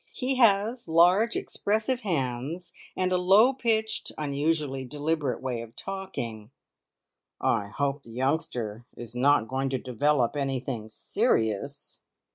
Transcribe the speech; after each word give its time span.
He 0.13 0.37
has 0.37 0.87
large, 0.87 1.35
expressive 1.35 1.99
hands, 2.01 2.73
and 2.97 3.11
a 3.11 3.19
low 3.19 3.53
pitched, 3.53 4.11
unusually 4.17 4.83
deliberate 4.83 5.43
way 5.43 5.61
of 5.61 5.75
talking. 5.75 6.49
"I 7.39 7.67
hope 7.67 8.01
the 8.01 8.13
youngster 8.13 8.87
is 8.97 9.13
not 9.15 9.47
going 9.47 9.69
to 9.69 9.77
develop 9.77 10.35
anything 10.35 10.89
serious!" 10.89 12.01